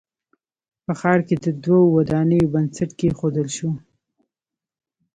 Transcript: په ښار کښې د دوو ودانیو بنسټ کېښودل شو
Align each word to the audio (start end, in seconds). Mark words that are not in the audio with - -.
په 0.83 0.91
ښار 0.99 1.19
کښې 1.27 1.35
د 1.45 1.47
دوو 1.63 1.81
ودانیو 1.95 2.51
بنسټ 2.53 2.89
کېښودل 2.99 3.47
شو 3.57 3.69